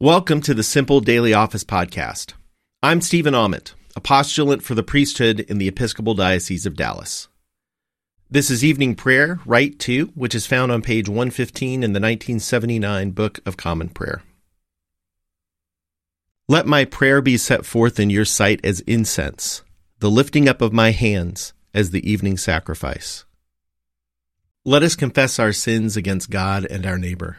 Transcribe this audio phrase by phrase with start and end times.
[0.00, 2.34] Welcome to the Simple Daily Office Podcast.
[2.84, 7.26] I'm Stephen Ament, a postulant for the priesthood in the Episcopal Diocese of Dallas.
[8.30, 13.10] This is evening prayer, Rite 2, which is found on page 115 in the 1979
[13.10, 14.22] Book of Common Prayer.
[16.46, 19.62] Let my prayer be set forth in your sight as incense,
[19.98, 23.24] the lifting up of my hands as the evening sacrifice.
[24.64, 27.38] Let us confess our sins against God and our neighbor.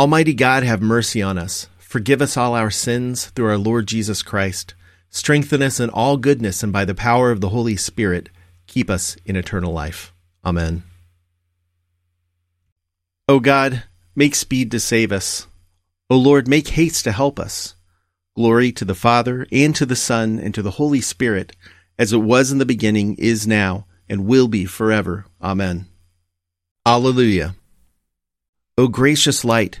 [0.00, 1.68] Almighty God, have mercy on us.
[1.76, 4.72] Forgive us all our sins through our Lord Jesus Christ.
[5.10, 8.30] Strengthen us in all goodness, and by the power of the Holy Spirit,
[8.66, 10.14] keep us in eternal life.
[10.42, 10.84] Amen.
[13.28, 13.82] O God,
[14.16, 15.46] make speed to save us.
[16.08, 17.74] O Lord, make haste to help us.
[18.34, 21.54] Glory to the Father, and to the Son, and to the Holy Spirit,
[21.98, 25.26] as it was in the beginning, is now, and will be forever.
[25.42, 25.88] Amen.
[26.86, 27.54] Alleluia.
[28.78, 29.80] O gracious light,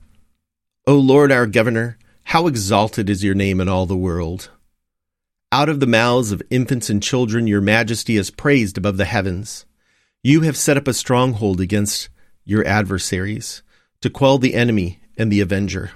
[0.91, 4.49] O Lord our Governor, how exalted is your name in all the world.
[5.49, 9.65] Out of the mouths of infants and children your majesty is praised above the heavens.
[10.21, 12.09] You have set up a stronghold against
[12.43, 13.63] your adversaries,
[14.01, 15.91] to quell the enemy and the avenger.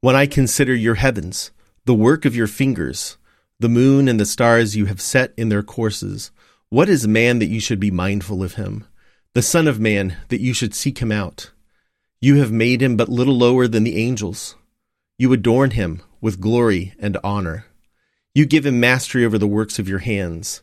[0.00, 1.50] When I consider your heavens,
[1.84, 3.18] the work of your fingers,
[3.60, 6.30] the moon and the stars you have set in their courses,
[6.70, 8.86] what is man that you should be mindful of him?
[9.34, 11.50] The Son of Man that you should seek him out?
[12.20, 14.56] You have made him but little lower than the angels.
[15.18, 17.66] You adorn him with glory and honor.
[18.34, 20.62] You give him mastery over the works of your hands.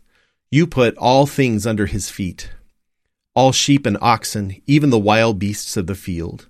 [0.52, 2.52] You put all things under his feet
[3.36, 6.48] all sheep and oxen, even the wild beasts of the field,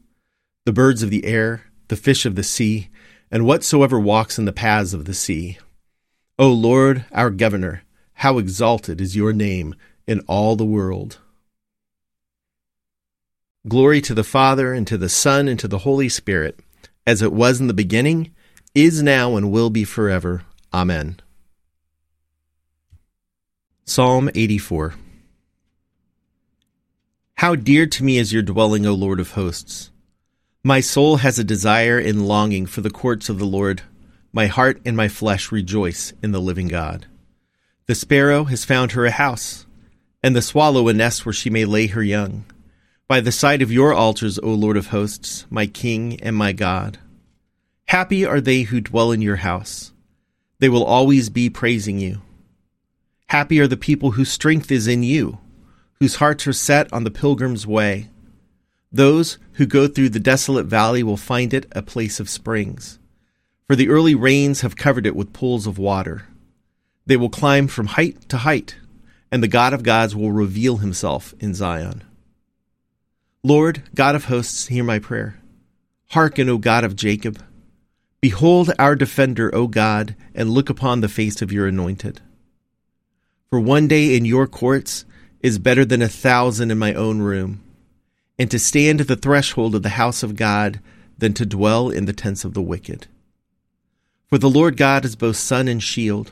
[0.66, 2.90] the birds of the air, the fish of the sea,
[3.32, 5.58] and whatsoever walks in the paths of the sea.
[6.38, 7.82] O Lord, our governor,
[8.14, 9.74] how exalted is your name
[10.06, 11.18] in all the world.
[13.68, 16.60] Glory to the Father, and to the Son, and to the Holy Spirit,
[17.08, 18.32] as it was in the beginning,
[18.76, 20.44] is now, and will be forever.
[20.72, 21.20] Amen.
[23.84, 24.94] Psalm 84
[27.38, 29.90] How dear to me is your dwelling, O Lord of hosts!
[30.64, 33.82] My soul has a desire and longing for the courts of the Lord.
[34.32, 37.08] My heart and my flesh rejoice in the living God.
[37.88, 39.66] The sparrow has found her a house,
[40.22, 42.46] and the swallow a nest where she may lay her young
[43.08, 46.98] by the side of your altars, O Lord of hosts, my King and my God.
[47.88, 49.94] Happy are they who dwell in your house.
[50.58, 52.24] They will always be praising you.
[53.28, 55.38] Happy are the people whose strength is in you,
[56.00, 58.10] whose hearts are set on the pilgrim's way.
[58.92, 62.98] Those who go through the desolate valley will find it a place of springs,
[63.68, 66.28] for the early rains have covered it with pools of water.
[67.06, 68.78] They will climb from height to height,
[69.32, 72.04] and the God of gods will reveal himself in Zion.
[73.46, 75.40] Lord, God of hosts, hear my prayer.
[76.10, 77.40] Hearken, O God of Jacob.
[78.20, 82.22] Behold our defender, O God, and look upon the face of your anointed.
[83.52, 85.06] For one day in your courts
[85.42, 87.62] is better than a thousand in my own room,
[88.40, 90.80] and to stand at the threshold of the house of God
[91.16, 93.06] than to dwell in the tents of the wicked.
[94.28, 96.32] For the Lord God is both sun and shield.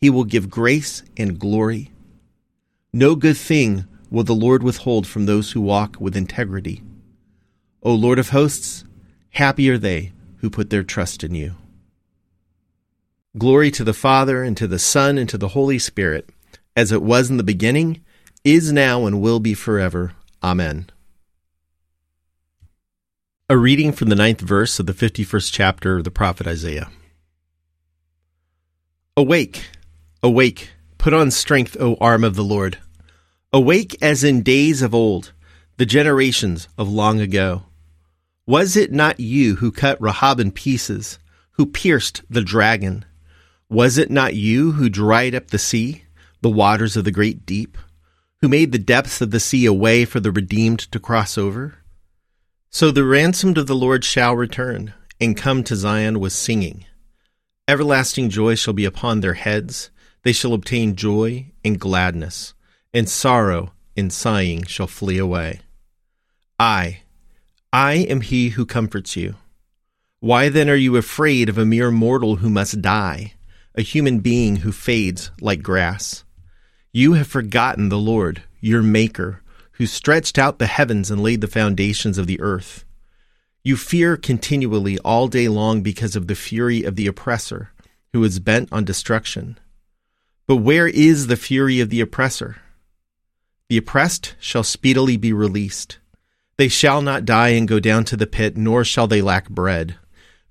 [0.00, 1.92] He will give grace and glory.
[2.92, 6.82] No good thing will the Lord withhold from those who walk with integrity.
[7.82, 8.84] O Lord of hosts,
[9.30, 11.54] happy are they who put their trust in you.
[13.38, 16.28] Glory to the Father, and to the Son, and to the Holy Spirit,
[16.74, 18.02] as it was in the beginning,
[18.42, 20.12] is now, and will be forever.
[20.42, 20.90] Amen.
[23.48, 26.90] A reading from the ninth verse of the 51st chapter of the prophet Isaiah.
[29.16, 29.70] Awake,
[30.22, 32.78] awake, put on strength, O arm of the Lord.
[33.52, 35.32] Awake as in days of old,
[35.76, 37.64] the generations of long ago.
[38.46, 41.18] Was it not you who cut Rahab in pieces,
[41.52, 43.04] who pierced the dragon?
[43.68, 46.04] Was it not you who dried up the sea,
[46.42, 47.76] the waters of the great deep,
[48.40, 51.78] who made the depths of the sea a way for the redeemed to cross over?
[52.70, 56.84] So the ransomed of the Lord shall return, and come to Zion with singing.
[57.66, 59.90] Everlasting joy shall be upon their heads,
[60.22, 62.54] they shall obtain joy and gladness,
[62.92, 65.60] and sorrow and sighing shall flee away.
[66.58, 67.02] I,
[67.72, 69.36] I am he who comforts you.
[70.20, 73.34] Why then are you afraid of a mere mortal who must die,
[73.74, 76.24] a human being who fades like grass?
[76.92, 81.46] You have forgotten the Lord, your Maker, who stretched out the heavens and laid the
[81.46, 82.84] foundations of the earth.
[83.62, 87.70] You fear continually all day long because of the fury of the oppressor,
[88.12, 89.58] who is bent on destruction.
[90.46, 92.56] But where is the fury of the oppressor?
[93.70, 95.98] The oppressed shall speedily be released.
[96.56, 99.94] They shall not die and go down to the pit, nor shall they lack bread.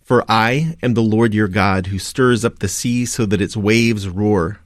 [0.02, 3.58] For I am the Lord your God, who stirs up the sea so that its
[3.58, 4.62] waves roar.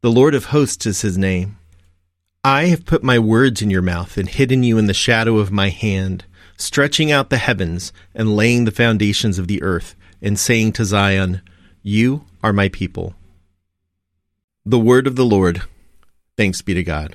[0.00, 1.56] The Lord of hosts is his name.
[2.42, 5.52] I have put my words in your mouth and hidden you in the shadow of
[5.52, 6.24] my hand,
[6.56, 11.42] stretching out the heavens and laying the foundations of the earth, and saying to Zion,
[11.84, 13.14] You are my people.
[14.66, 15.62] The word of the Lord.
[16.36, 17.14] Thanks be to God.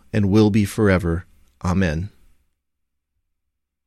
[0.13, 1.25] and will be forever.
[1.63, 2.09] Amen.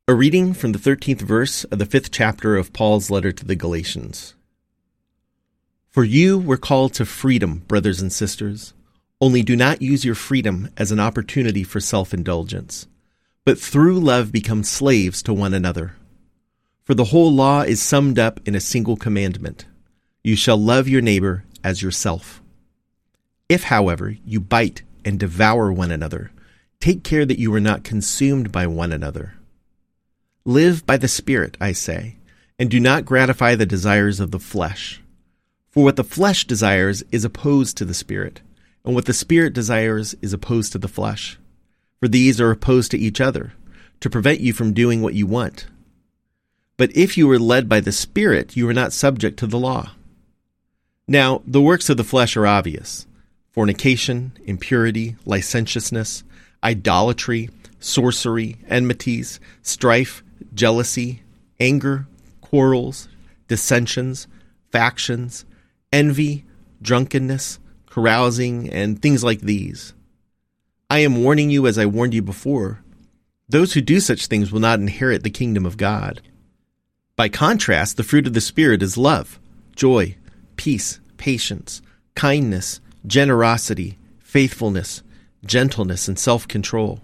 [0.07, 3.55] A reading from the 13th verse of the fifth chapter of Paul's letter to the
[3.55, 4.35] Galatians.
[5.89, 8.73] For you were called to freedom, brothers and sisters.
[9.19, 12.85] Only do not use your freedom as an opportunity for self indulgence,
[13.45, 15.95] but through love become slaves to one another.
[16.83, 19.65] For the whole law is summed up in a single commandment
[20.23, 22.43] You shall love your neighbor as yourself.
[23.49, 26.31] If, however, you bite and devour one another.
[26.79, 29.35] Take care that you are not consumed by one another.
[30.43, 32.17] Live by the Spirit, I say,
[32.59, 35.01] and do not gratify the desires of the flesh.
[35.69, 38.41] For what the flesh desires is opposed to the Spirit,
[38.83, 41.37] and what the Spirit desires is opposed to the flesh.
[41.99, 43.53] For these are opposed to each other,
[43.99, 45.67] to prevent you from doing what you want.
[46.77, 49.91] But if you are led by the Spirit, you are not subject to the law.
[51.07, 53.05] Now, the works of the flesh are obvious
[53.55, 56.25] fornication, impurity, licentiousness,
[56.61, 57.49] idolatry,
[57.79, 60.21] sorcery, enmities, strife,
[60.53, 61.23] jealousy,
[61.57, 62.05] anger,
[62.41, 63.07] quarrels,
[63.47, 64.27] dissensions,
[64.73, 65.45] factions,
[65.93, 66.43] envy,
[66.81, 67.57] drunkenness,
[67.89, 69.93] carousing, and things like these.
[70.89, 72.83] I am warning you as I warned you before.
[73.47, 76.21] Those who do such things will not inherit the kingdom of God.
[77.15, 79.39] By contrast, the fruit of the Spirit is love,
[79.77, 80.17] joy,
[80.57, 81.81] peace, patience,
[82.15, 85.03] kindness, generosity, faithfulness,
[85.45, 86.99] gentleness, and self control.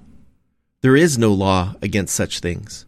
[0.82, 2.86] There is no law against such things.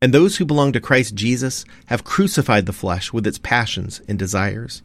[0.00, 4.18] And those who belong to Christ Jesus have crucified the flesh with its passions and
[4.18, 4.82] desires.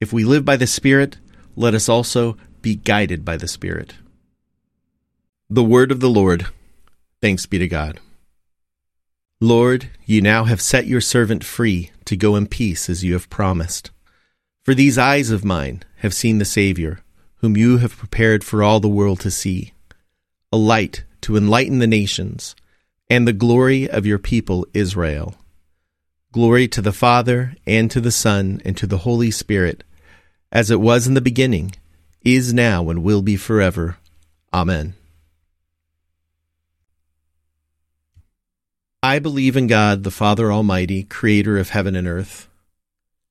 [0.00, 1.16] If we live by the Spirit,
[1.56, 3.94] let us also be guided by the Spirit.
[5.50, 6.46] The Word of the Lord.
[7.20, 7.98] Thanks be to God.
[9.40, 13.30] Lord, you now have set your servant free to go in peace as you have
[13.30, 13.90] promised.
[14.68, 17.00] For these eyes of mine have seen the Saviour,
[17.36, 19.72] whom you have prepared for all the world to see,
[20.52, 22.54] a light to enlighten the nations,
[23.08, 25.36] and the glory of your people Israel.
[26.32, 29.84] Glory to the Father, and to the Son, and to the Holy Spirit,
[30.52, 31.72] as it was in the beginning,
[32.20, 33.96] is now, and will be forever.
[34.52, 34.92] Amen.
[39.02, 42.47] I believe in God, the Father Almighty, creator of heaven and earth.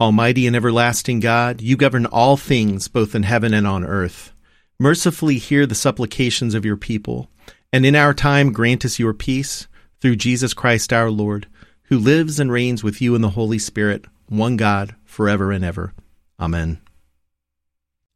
[0.00, 4.32] Almighty and everlasting God, you govern all things both in heaven and on earth.
[4.78, 7.30] Mercifully hear the supplications of your people,
[7.70, 9.68] and in our time grant us your peace
[10.00, 11.48] through Jesus Christ our Lord,
[11.84, 15.92] who lives and reigns with you in the Holy Spirit, one God, forever and ever.
[16.38, 16.80] Amen.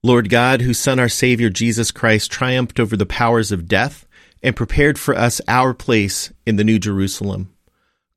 [0.03, 4.07] Lord God, whose Son, our Savior Jesus Christ, triumphed over the powers of death
[4.43, 7.54] and prepared for us our place in the New Jerusalem.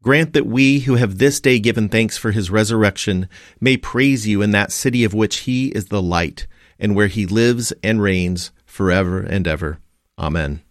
[0.04, 3.27] Grant that we who have this day given thanks for his resurrection
[3.60, 6.48] may praise you in that city of which he is the light
[6.80, 9.80] and where he lives and reigns forever and ever.
[10.20, 10.62] Amen.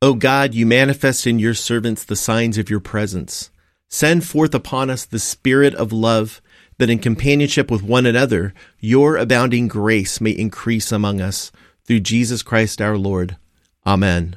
[0.00, 3.50] O God, you manifest in your servants the signs of your presence.
[3.88, 6.42] Send forth upon us the Spirit of love,
[6.78, 11.52] that in companionship with one another, your abounding grace may increase among us.
[11.84, 13.36] Through Jesus Christ our Lord.
[13.86, 14.36] Amen.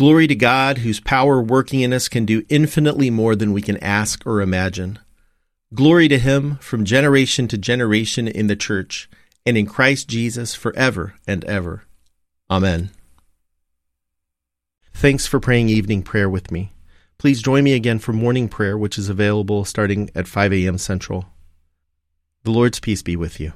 [0.00, 3.76] Glory to God, whose power working in us can do infinitely more than we can
[3.84, 4.98] ask or imagine.
[5.74, 9.10] Glory to Him from generation to generation in the church
[9.44, 11.84] and in Christ Jesus forever and ever.
[12.50, 12.88] Amen.
[14.94, 16.72] Thanks for praying evening prayer with me.
[17.18, 20.78] Please join me again for morning prayer, which is available starting at 5 a.m.
[20.78, 21.26] Central.
[22.44, 23.52] The Lord's peace be with you.